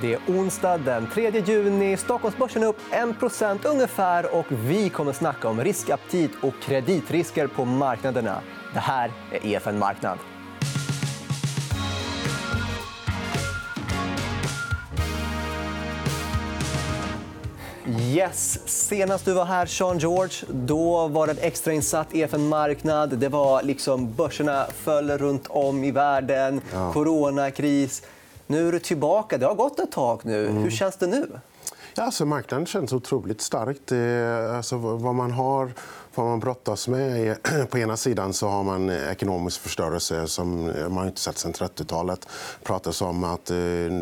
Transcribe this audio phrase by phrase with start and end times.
[0.00, 1.96] Det är onsdag den 3 juni.
[1.96, 4.34] Stockholmsbörsen är upp 1% ungefär.
[4.34, 8.40] och Vi kommer att snacka om riskaptit och kreditrisker på marknaderna.
[8.74, 10.18] Det här är EFN Marknad.
[17.98, 18.68] Yes.
[18.68, 23.18] Senast du var här, Sean George, då var det en extrainsatt EFN Marknad.
[23.18, 26.60] Det var liksom, börserna föll runt om i världen.
[26.72, 26.92] Ja.
[26.92, 28.02] Coronakris.
[28.50, 29.38] Nu är du tillbaka.
[29.38, 30.46] Det har gått ett tag nu.
[30.46, 30.62] Mm.
[30.62, 31.28] Hur känns det nu?
[31.94, 33.76] Ja, alltså, marknaden känns otroligt stark.
[33.84, 35.72] Det, alltså, vad man har
[36.20, 37.36] vad man brottas med.
[37.70, 41.52] På ena sidan så har man eh, ekonomisk förstörelse som eh, man inte sett sen
[41.52, 42.20] 30-talet.
[42.58, 43.56] Det pratas om att eh,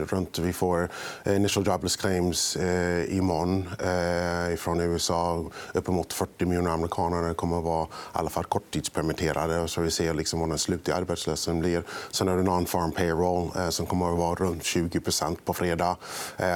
[0.09, 0.89] runt, vi får
[1.25, 5.45] eh, initial jobless claims eh, imorgon eh, från USA.
[5.75, 9.69] Uppemot 40 miljoner amerikaner kommer att vara i alla fall korttidspermitterade.
[9.69, 11.83] Så vi ser liksom vad den slutliga arbetslösheten blir.
[12.11, 15.97] Sen är det non-farm payroll eh, som kommer att vara runt 20% på fredag.
[16.37, 16.47] Eh,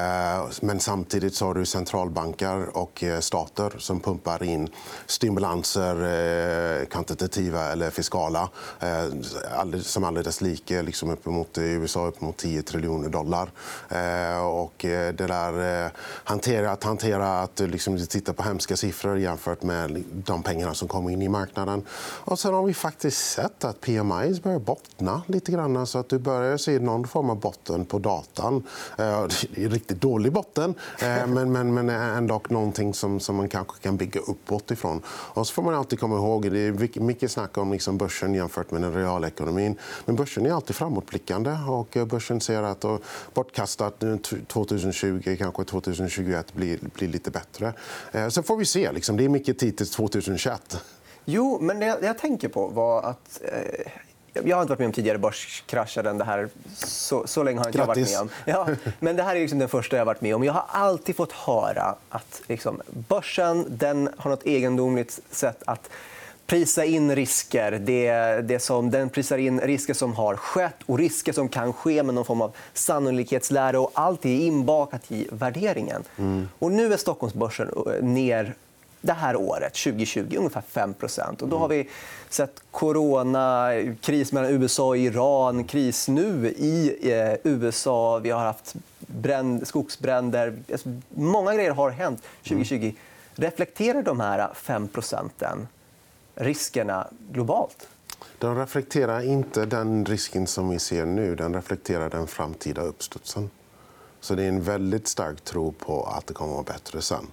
[0.60, 4.68] men samtidigt så har du centralbanker och stater som pumpar in
[5.06, 8.48] stimulans stimulanser, eh, kvantitativa eller fiskala
[8.80, 13.50] eh, som alldeles lika eh, liksom uppemot, i USA uppemot 10 triljoner dollar.
[14.42, 15.90] Och det där,
[16.24, 21.10] hantera, att hantera att liksom, titta på hemska siffror jämfört med de pengarna som kommer
[21.10, 21.82] in i marknaden.
[22.24, 25.86] Och sen har vi faktiskt sett att PMI börjar bottna lite grann.
[25.86, 28.62] Så att du börjar se någon form av botten på datan.
[28.96, 30.74] Det är riktigt dålig botten,
[31.26, 35.02] men, men, men ändå någonting som, som man kanske kan bygga uppåt ifrån.
[35.34, 38.70] Och så får man alltid komma ihåg det är mycket snack om liksom börsen jämfört
[38.70, 39.78] med den reala ekonomin.
[40.04, 41.56] Men börsen är alltid framåtblickande.
[41.68, 42.84] Och börsen ser att
[43.34, 44.16] bortkastat eh,
[44.46, 47.72] 2020, kanske 2021 blir, blir lite bättre.
[48.12, 48.92] Eh, får vi se.
[48.92, 49.16] Liksom.
[49.16, 50.82] Det är mycket tid till 2021.
[51.24, 53.40] Jo, men det jag tänker på var att...
[53.42, 53.92] Eh,
[54.34, 56.48] Eh jag har inte varit med om tidigare börskrascher än det här.
[56.76, 58.28] Så, så länge har inte jag varit med om.
[58.44, 58.68] Ja,
[59.00, 60.44] men det här är liksom den första jag har varit med om.
[60.44, 65.90] Jag har alltid fått höra att liksom, börsen den har nåt egendomligt sätt att
[66.46, 67.72] prisa in risker.
[67.72, 72.02] Det, det som, den prisar in risker som har skett och risker som kan ske
[72.02, 73.80] med någon form av sannolikhetslära.
[73.80, 76.02] Och allt är inbakat i värderingen.
[76.18, 76.48] Mm.
[76.58, 77.68] Och nu är Stockholmsbörsen
[78.00, 78.54] ner
[79.02, 80.94] det här året, 2020, ungefär 5
[81.40, 81.88] och Då har vi
[82.28, 83.70] sett corona,
[84.00, 88.18] kris mellan USA och Iran, kris nu i eh, USA.
[88.18, 90.56] Vi har haft bränd, skogsbränder.
[90.72, 92.74] Alltså, många grejer har hänt 2020.
[92.74, 92.94] Mm.
[93.34, 95.68] Reflekterar de här 5 procenten
[96.34, 97.88] riskerna globalt?
[98.38, 101.34] De reflekterar inte den risken som vi ser nu.
[101.34, 103.50] Den reflekterar den framtida uppstudsen.
[104.20, 107.26] Så det är en väldigt stark tro på att det kommer att vara bättre sen.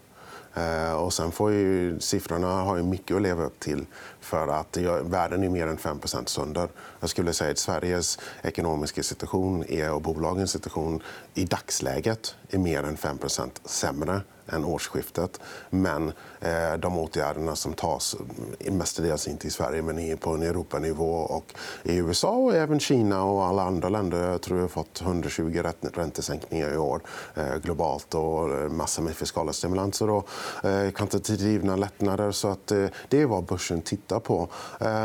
[0.53, 3.85] Eh, och sen får ju, siffrorna har ju mycket att leva upp till
[4.19, 6.69] för att världen är mer än 5% sönder.
[6.99, 12.83] Jag skulle säga att Sveriges ekonomiska situation är, och bolagens situation i dagsläget är mer
[12.83, 14.21] än 5% sämre
[14.51, 15.39] än årsskiftet.
[15.69, 18.15] Men eh, de åtgärderna som tas,
[18.59, 23.23] mm, mestadels inte i Sverige men på en Europanivå och i USA och även Kina
[23.23, 27.01] och alla andra länder jag tror jag har fått 120 räntesänkningar i år
[27.35, 30.29] eh, globalt och eh, massor med fiskala stimulanser och
[30.63, 32.31] eh, kvantitativa lättnader.
[32.31, 34.47] Så att, eh, det är vad börsen tittar på.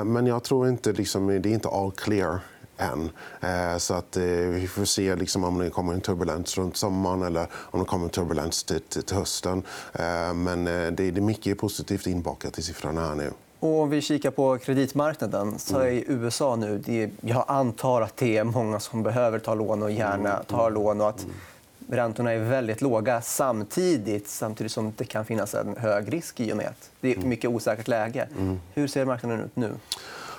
[0.04, 2.40] Men jag tror inte liksom, det är inte all clear
[2.76, 3.10] än.
[3.40, 7.22] Eh, så att, eh, vi får se liksom, om det kommer en turbulens runt sommaren
[7.22, 9.62] eller om det kommer en turbulens till, till, till hösten.
[9.92, 13.30] Eh, men det, är mycket positivt inbakat i siffrorna här nu.
[13.60, 16.78] Och om vi kikar på kreditmarknaden så är i USA nu...
[16.78, 20.44] Det, jag antar att det är många som behöver ta lån och gärna mm.
[20.44, 21.00] tar lån.
[21.00, 21.26] Och att
[21.88, 26.56] räntorna är väldigt låga samtidigt, samtidigt som det kan finnas en hög risk i och
[26.56, 27.28] med att det är ett mm.
[27.28, 28.28] mycket osäkert läge.
[28.38, 28.60] Mm.
[28.74, 29.74] Hur ser marknaden ut nu?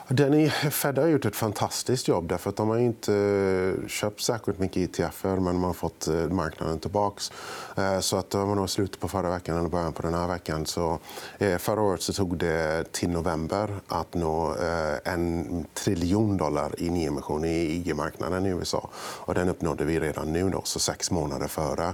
[0.07, 2.27] Den Fed har gjort ett fantastiskt jobb.
[2.27, 6.15] Därför att de har inte eh, köpt särskilt mycket ETF men de har fått eh,
[6.15, 7.21] marknaden tillbaka.
[7.77, 10.65] Eh, så att, det var slutet på förra veckan eller början på den här veckan.
[10.65, 10.99] Så,
[11.59, 14.55] förra året så tog det till november att nå
[15.03, 18.89] en triljon dollar i nyemission i IG-marknaden i USA.
[18.95, 21.93] Och den uppnådde vi redan nu, då, så sex månader före.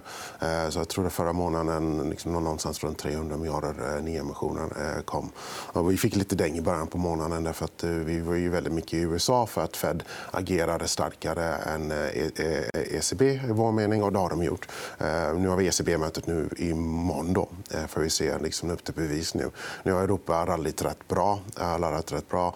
[0.70, 5.30] Så jag tror att förra månaden liksom någonstans runt 300 miljarder nyemissioner kom.
[5.48, 7.44] Och vi fick lite däng i början på månaden.
[7.44, 11.92] Därför att vi var ju väldigt mycket i USA för att Fed agerade starkare än
[11.92, 14.04] eh, ECB i vår mening.
[14.04, 14.68] Och det har de gjort.
[14.98, 17.34] Eh, nu har vi ECB-mötet nu imorgon.
[17.34, 19.50] Då, eh, får för vi se liksom upp till bevis nu.
[19.84, 21.40] Nu har Europa rallit rätt bra.
[21.58, 22.56] Rallit rätt bra.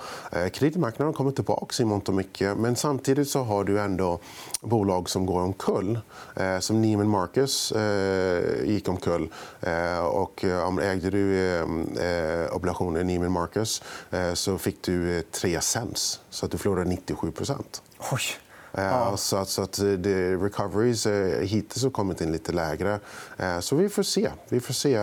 [0.53, 2.57] Kreditmarknaden kommer tillbaka i mångt och mycket.
[2.57, 4.19] Men samtidigt så har du ändå
[4.62, 6.00] bolag som går omkull.
[6.59, 7.74] Som Neiman Marcus
[8.63, 9.33] gick omkull.
[10.12, 10.44] Och
[10.81, 11.62] ägde du
[12.51, 13.83] obligationer i Neiman Marcus
[14.33, 16.19] så fick du 3 cents.
[16.29, 17.33] Så att du förlorade 97
[18.11, 18.21] Oj.
[18.71, 19.17] Ja.
[19.17, 21.07] Så att, så att det, recoveries
[21.41, 22.99] hittills har kommit in lite lägre.
[23.59, 24.97] Så vi får se, vi får se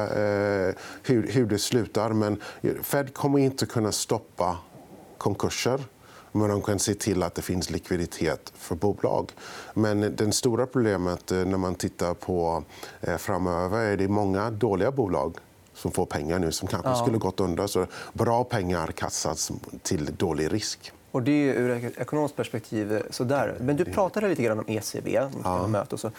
[1.02, 2.12] hur, hur det slutar.
[2.12, 2.40] Men
[2.82, 4.58] Fed kommer inte kunna stoppa
[5.19, 5.84] konkurser
[6.32, 9.32] men de kan se till att det finns likviditet för bolag.
[9.75, 12.64] Men det stora problemet när man tittar på
[13.19, 15.37] framöver är det många dåliga bolag
[15.75, 16.97] som får pengar nu som kanske ja.
[16.97, 17.67] skulle gått under.
[17.67, 19.53] Så bra pengar kastas
[19.83, 20.93] till dålig risk.
[21.11, 23.55] Och det är ur ett ekonomiskt perspektiv sådär.
[23.61, 25.21] Men du pratade lite grann om ECB.
[25.45, 25.67] Ja.
[25.67, 26.11] Möte och så.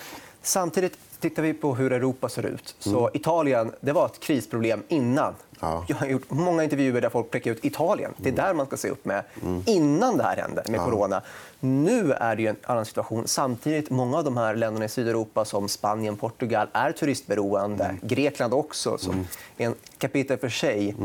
[0.41, 2.75] Samtidigt tittar vi på hur Europa ser ut.
[2.79, 3.11] Så mm.
[3.13, 5.33] Italien det var ett krisproblem innan.
[5.59, 5.85] Ja.
[5.87, 8.13] Jag har gjort många intervjuer där folk pekar ut Italien.
[8.17, 8.45] Det är mm.
[8.45, 9.63] där man ska se upp med mm.
[9.65, 10.85] innan det här hände med ja.
[10.85, 11.21] corona.
[11.59, 13.27] Nu är det en annan situation.
[13.27, 17.83] Samtidigt, många av de här länderna i Sydeuropa som Spanien, Portugal är turistberoende.
[17.83, 17.99] Mm.
[18.01, 19.25] Grekland också, som mm.
[19.57, 20.95] är en kapitel för sig.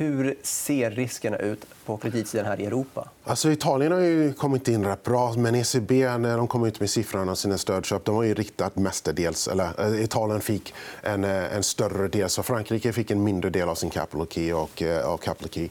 [0.00, 3.08] Hur ser riskerna ut på kreditsidan här i Europa?
[3.24, 6.90] Alltså, Italien har ju kommit in rätt bra, men ECB när de kom ut med
[6.90, 9.48] siffrorna sina stödköp de har ju riktat mestadels...
[9.48, 13.68] Eller, eh, Italien fick en, eh, en större del, så Frankrike fick en mindre del
[13.68, 15.68] av sin capital key och, eh, av capital key,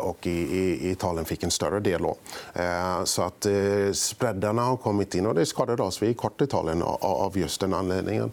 [0.00, 2.02] och i, i, Italien fick en större del.
[2.02, 2.16] Då.
[3.04, 3.46] Så att
[3.92, 6.02] spreadarna har kommit in och det skadade oss.
[6.02, 8.32] Vi är kort i Italien av just den anledningen.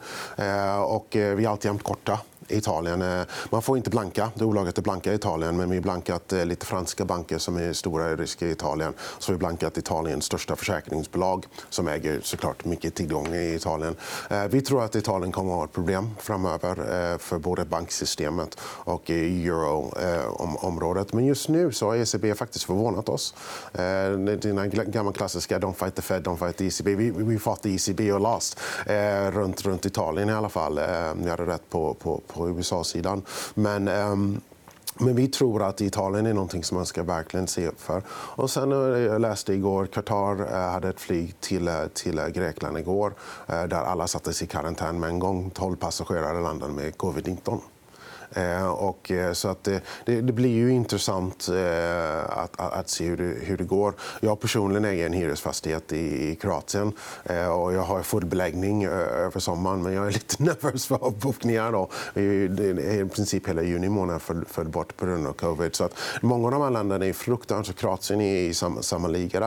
[0.86, 2.20] Och vi är alltjämt korta
[2.57, 3.01] Italien.
[3.01, 4.31] Eh, man får inte blanka.
[4.36, 5.57] Det är olagligt att blanka i Italien.
[5.57, 8.94] Men vi har blankat eh, lite franska banker som är stora i risk i Italien.
[9.19, 13.95] Så vi har blankat Italiens största försäkringsbolag som äger såklart mycket tillgång i Italien.
[14.30, 19.09] Eh, vi tror att Italien kommer att ha ett problem framöver för både banksystemet och
[19.09, 21.13] euroområdet.
[21.13, 23.36] Men just nu så har ECB faktiskt förvånat oss.
[24.42, 26.95] Dina gamla klassiska “Don't fight the Fed, don't fight the ECB”.
[26.95, 28.59] Vi, fought the ECB och last
[29.31, 30.80] runt, runt Italien i alla fall.
[31.15, 33.22] Vi hade rätt på, på, på USA-sidan.
[33.54, 34.42] Men um,
[34.98, 38.04] men vi tror att Italien är någonting som man ska verkligen se upp för.
[38.10, 42.78] Och sen, eh, jag läste igår Qatar eh, hade ett flyg till, eh, till Grekland
[42.78, 43.14] igår
[43.48, 45.50] där alla sattes i karantän med en gång.
[45.50, 47.60] 12 passagerare landade med covid-19.
[48.36, 53.18] Eh, och, eh, så att det, det, blir ju intressant eh, att, att, se hur
[53.18, 53.94] det, hur det går.
[54.19, 56.94] Jag personligen äger en hyresfastighet i, i Kroatien
[57.54, 61.72] och jag har full beläggning över sommaren men jag är lite nervös för avbokningar.
[61.72, 61.89] Då.
[62.22, 65.75] I princip hela juni månad föll, föll bort på grund av covid.
[65.75, 67.75] Så att många av de här länderna är fruktansvärt.
[67.75, 69.39] Kroatien är i samma, samma liga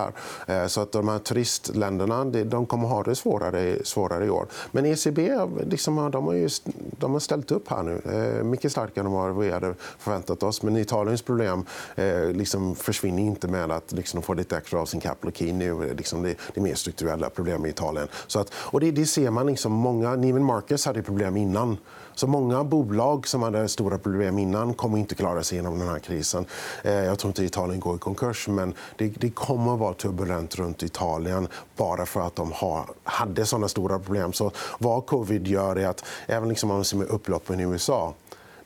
[0.46, 0.68] där.
[0.68, 4.46] Så att de här turistländerna de kommer ha det svårare, svårare i år.
[4.72, 5.30] Men ECB
[5.66, 6.66] liksom, de har, just,
[6.98, 8.00] de har ställt upp här nu.
[8.44, 10.62] Mycket starkare än vad vi hade förväntat oss.
[10.62, 11.66] Men Italiens problem
[11.96, 15.52] eh, liksom försvinner inte med att liksom, de får lite extra av sin capital key
[15.52, 15.94] nu.
[15.94, 18.08] Liksom, det, det är mer strukturella problem i Italien.
[18.26, 19.46] Så att, och det, det ser man.
[19.46, 21.76] Liksom, många, Neiman Marcus hade problem innan.
[22.14, 25.98] Så många bolag som hade stora problem innan kommer inte klara sig genom den här
[25.98, 26.46] krisen.
[26.82, 30.54] Eh, jag tror inte Italien går i konkurs, men det, det kommer att vara turbulent
[30.56, 34.32] runt Italien bara för att de har, hade såna stora problem.
[34.32, 38.14] Så vad covid gör är att även liksom om man ser med upploppen i USA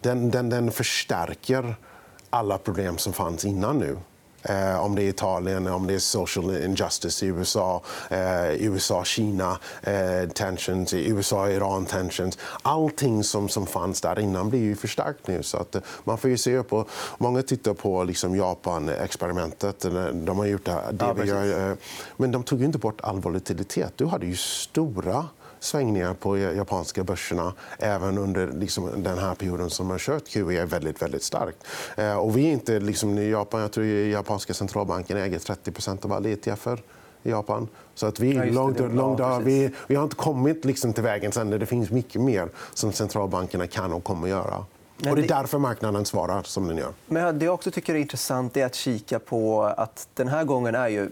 [0.01, 1.77] den, den, den förstärker
[2.31, 3.97] alla problem som fanns innan nu.
[4.43, 10.29] Eh, om det är Italien, om det är social injustice i USA, eh, USA-Kina eh,
[10.35, 12.39] tensions, USA-Iran tensions.
[12.63, 15.43] Allting som, som fanns där innan blir ju förstärkt nu.
[15.43, 16.85] Så att, eh, man får ju se på,
[17.19, 19.81] många tittar på liksom Japan-experimentet.
[20.13, 21.77] De har gjort det, det ja, gör, eh,
[22.17, 23.93] men de tog inte bort all volatilitet.
[23.97, 25.27] Du hade ju stora
[25.61, 30.67] svängningar på japanska börserna även under liksom, den här perioden som har kört QE är
[30.67, 31.65] väldigt, väldigt starkt.
[31.97, 36.13] Eh, och vi är inte liksom, i Japan, jag tror japanska centralbanken äger 30% av
[36.13, 36.83] alla ETFer
[37.23, 37.69] i Japan.
[37.95, 41.37] Så att vi, ja, långt, långt, ja, vi, vi, har inte kommit liksom till vägens
[41.37, 41.59] ände.
[41.59, 44.65] Det finns mycket mer som centralbankerna kan och kommer att göra.
[45.11, 46.93] Och det är därför marknaden svarar som den gör.
[47.07, 50.75] Men det jag också tycker är intressant är att kika på att den här gången
[50.75, 51.11] är ju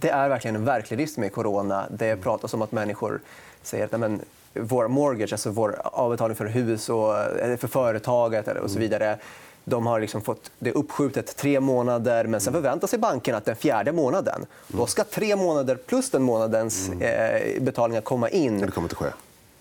[0.00, 1.86] det är verkligen en verklig risk med corona.
[1.90, 3.20] Det pratas om att människor
[3.62, 4.20] säger att men,
[4.52, 7.14] vår mortgage, alltså vår avbetalning för hus och
[7.58, 8.80] för företaget och så mm.
[8.80, 9.18] vidare
[9.64, 12.62] de har liksom fått det uppskjutet tre månader, men sen mm.
[12.62, 14.86] förväntar sig bankerna att den fjärde månaden då mm.
[14.86, 18.60] ska tre månader plus den månadens eh, betalningar komma in.
[18.60, 19.06] Det kommer inte ske.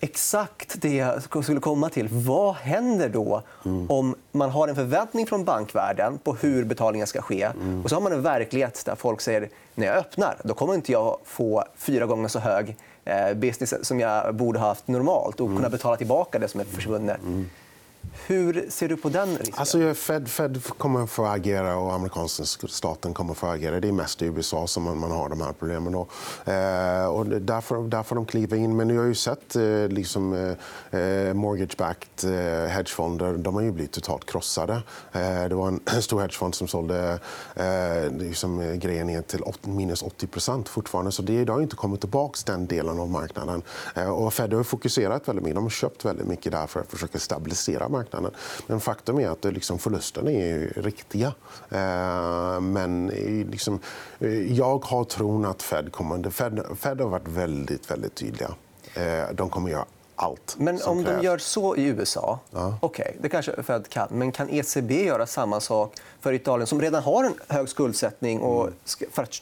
[0.03, 2.07] Exakt det jag skulle komma till.
[2.11, 3.91] Vad händer då mm.
[3.91, 7.83] om man har en förväntning från bankvärlden på hur betalningen ska ske mm.
[7.83, 10.91] och så har man en verklighet där folk säger när jag öppnar då kommer inte
[10.91, 15.47] jag få fyra gånger så hög eh, business som jag borde ha haft normalt och
[15.47, 15.71] kunna mm.
[15.71, 17.21] betala tillbaka det som är försvunnet.
[17.21, 17.49] Mm.
[18.27, 19.55] Hur ser du på den risken?
[19.57, 23.79] Alltså, Fed, Fed kommer få agera och amerikanska staten kommer att få agera.
[23.79, 25.95] Det är mest i USA som man, man har de här problemen.
[25.95, 26.11] Och,
[26.45, 28.75] Eh, och därför, därför de kliver in.
[28.75, 33.33] Men vi har ju sett eh, liksom, eh, eh mortgage-backed eh, hedgefonder.
[33.33, 34.73] De har ju blivit totalt krossade.
[35.11, 37.19] Eh, det var en stor hedgefond som sålde
[37.55, 41.11] eh, liksom, grejen ner till minus 80% fortfarande.
[41.11, 43.61] Så det, det har inte kommit tillbaka den delen av marknaden.
[44.11, 45.55] Och Fed har fokuserat väldigt mycket.
[45.55, 48.31] De har köpt väldigt mycket där för att försöka stabilisera marknaden.
[48.67, 51.33] Men faktum är att det liksom förlusterna är riktiga.
[51.69, 53.07] Eh, men
[53.51, 53.79] liksom,
[54.19, 56.29] eh, jag har tron att Fed kommer...
[56.29, 58.49] Fed, Fed har varit väldigt, väldigt tydliga.
[58.93, 59.85] Eh, de kommer göra
[60.15, 61.21] allt Men om krävs.
[61.21, 62.77] de gör så i USA, ja.
[62.81, 64.07] okay, det kanske Fed kan.
[64.11, 68.69] Men kan ECB göra samma sak för Italien som redan har en hög skuldsättning och
[69.11, 69.41] för att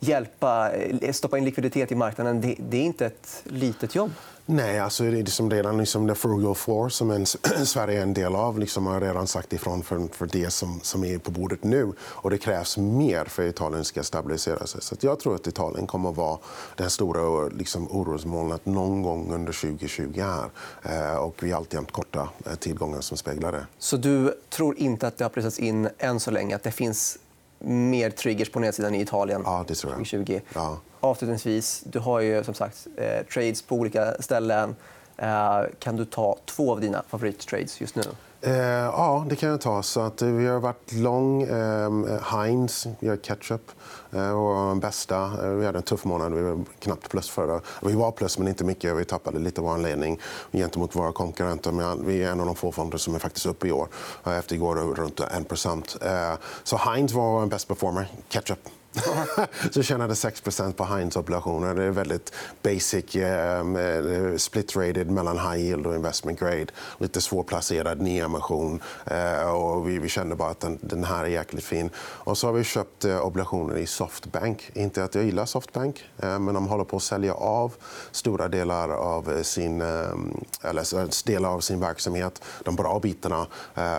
[0.00, 0.70] hjälpa,
[1.12, 2.40] stoppa in likviditet i marknaden?
[2.40, 4.10] Det, det är inte ett litet jobb.
[4.52, 7.26] Nej, alltså det är liksom redan liksom the frugal floor som en,
[7.64, 11.04] Sverige är en del av liksom har redan sagt ifrån för, för det som, som
[11.04, 11.92] är på bordet nu.
[12.00, 14.82] Och det krävs mer för att Italien ska stabilisera sig.
[14.82, 16.38] Så jag tror att Italien kommer att vara
[16.76, 20.20] det stora liksom, orosmolnet någon gång under 2020.
[20.20, 20.50] Här.
[20.82, 23.66] Eh, och vi har alltid korta eh, tillgångar som speglar det.
[23.78, 26.56] Så du tror inte att det har pressats in än så länge?
[26.56, 27.18] Att det finns
[27.64, 29.98] mer triggers på nedsidan i Italien ja, det tror jag.
[29.98, 30.40] 2020?
[30.54, 34.76] Ja avslutningsvis, du har ju som sagt eh, trades på olika ställen.
[35.16, 38.02] Eh, kan du ta två av dina favorittrades just nu?
[38.42, 39.82] Eh, ja, det kan jag ta.
[39.82, 41.42] Så att, eh, vi har varit lång.
[41.42, 41.90] Eh,
[42.22, 43.70] Heinz, gör ketchup.
[44.12, 45.16] Eh, och bästa.
[45.22, 46.32] Eh, vi hade en tuff månad.
[46.32, 47.60] Vi var knappt plus förra.
[47.82, 48.96] Vi var plus, men inte mycket.
[48.96, 50.20] Vi tappade lite vår ledning
[50.52, 51.72] gentemot våra konkurrenter.
[51.72, 53.88] Men vi är en av de få fonder som är faktiskt uppe i år.
[54.26, 58.08] Eh, efter igår runt 1 eh, Så Heinz var en best performer.
[58.28, 58.68] Ketchup
[59.70, 61.74] så tjänade 6% på Heinz-obligationer.
[61.74, 62.32] Det är väldigt
[62.62, 66.66] basic, ehm, eh, split-rated mellan high yield och investment grade.
[66.98, 68.29] Lite svårplacerad nyemission.
[68.36, 71.90] Eh, och vi, vi kände bara att den, den, här är jäkligt fin.
[71.96, 74.70] Och så har vi köpt eh, obligationer i Softbank.
[74.74, 77.74] Inte att jag gillar Softbank, eh, men de håller på att sälja av
[78.10, 82.42] stora delar av eh, sin, eller, delar av sin verksamhet.
[82.64, 83.46] De bra bitarna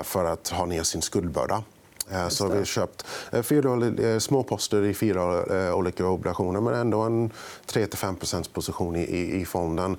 [0.03, 1.63] för att ha ner sin skuldbörda.
[2.09, 6.73] Eh, så vi har köpt eh, fyra eh, små poster i fyra olika obligationer men
[6.73, 7.31] ändå en
[7.67, 9.97] 3-5% position i, fonden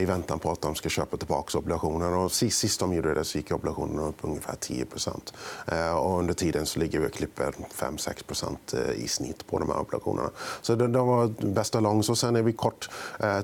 [0.00, 2.16] i väntan på att de ska köpa tillbaka obligationer.
[2.16, 4.86] Och sist, de gjorde det så gick obligationerna upp ungefär 10
[5.94, 10.30] och Under tiden så ligger vi och klipper 5-6% i snitt på de här obligationerna.
[10.60, 12.10] Så det, det var bästa långs.
[12.10, 12.90] Och sen är vi kort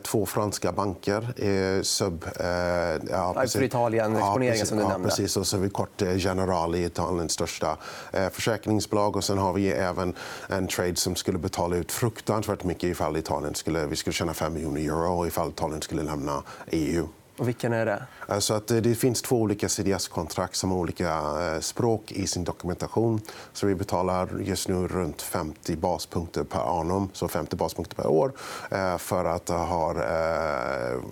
[0.02, 1.82] två franska banker.
[1.82, 2.24] Sub,
[3.10, 3.52] ja, precis.
[3.52, 5.08] För Italien, exponeringen ja, som du ja, nämnde.
[5.08, 5.36] Precis.
[5.36, 7.76] Och så är vi kort Generali, Italiens största
[8.12, 9.16] Eh, försäkringsbolag.
[9.16, 10.14] Och sen har vi även
[10.48, 14.52] en trade som skulle betala ut fruktansvärt mycket ifall Italien skulle, vi skulle tjäna 5
[14.54, 17.08] miljoner euro ifall Italien skulle lämna EU.
[17.38, 18.02] Och vilken är det?
[18.28, 22.44] Alltså att eh, det finns två olika CDS-kontrakt som har olika eh, språk i sin
[22.44, 23.20] dokumentation.
[23.52, 28.32] Så vi betalar just nu runt 50 baspunkter per annum, så 50 baspunkter per år
[28.70, 29.90] eh, för att ha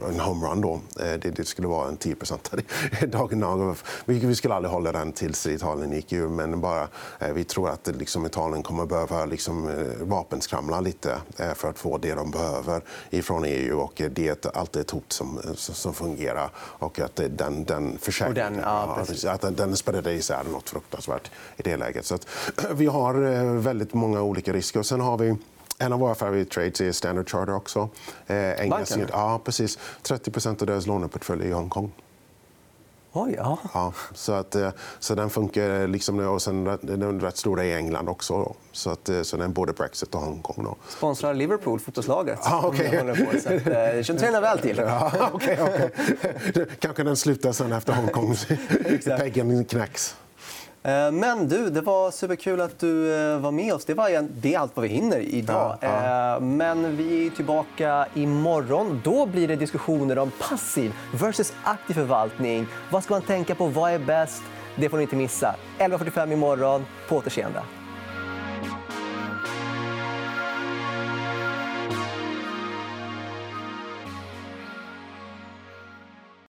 [0.08, 0.60] en homerun.
[0.60, 0.80] Då.
[1.20, 6.28] Det skulle vara en 10% dagen Vi skulle aldrig hålla den tills Italien gick ur,
[6.28, 6.88] men bara,
[7.34, 11.18] vi tror att liksom, Italien kommer att behöva liksom, vapenskramla lite
[11.54, 12.82] för att få det de behöver
[13.22, 13.78] från EU.
[13.78, 16.13] Och det är alltid ett hot som, som fungerar.
[16.56, 19.54] Och att den, den försäkringen den, ja, att den,
[20.12, 22.06] isär något fruktansvärt i det läget.
[22.06, 22.26] Så att,
[22.74, 24.80] vi har eh, väldigt många olika risker.
[24.80, 25.36] Och sen har vi
[25.78, 27.88] en av våra favorittrades är Standard Charter också.
[28.26, 29.08] Eh, Banken?
[29.12, 29.78] Ja, precis.
[30.02, 31.92] 30% av deras låneportfölj är i Hongkong.
[33.16, 33.58] Oj, ja.
[33.74, 35.88] ja så, att, eh, så den funkar.
[35.88, 38.54] Liksom, och sen den är rätt stora i England också.
[38.72, 40.64] Så, att, eh, så den både Brexit och Hongkong.
[40.64, 40.76] Då.
[40.88, 42.38] Sponsrar Liverpool fotbollslaget.
[42.42, 42.90] Ah, okay.
[42.90, 44.76] det tränar väl till.
[44.76, 46.66] Ja, okay, okay.
[46.78, 48.36] Kanske den slutar sen efter Hongkong.
[49.18, 50.16] Peggen knäcks.
[50.84, 53.84] Eh, men du, det var superkul att du eh, var med oss.
[53.84, 55.78] Det, var, det är allt vad vi hinner idag.
[55.80, 56.34] Ja, ja.
[56.34, 59.00] Eh, men vi är tillbaka imorgon.
[59.04, 62.66] Då blir det diskussioner om passiv versus aktiv förvaltning.
[62.90, 63.66] Vad ska man tänka på?
[63.66, 64.42] Vad är bäst?
[64.76, 65.54] Det får ni inte missa.
[65.78, 66.84] 11.45 imorgon.
[67.08, 67.62] På återseende.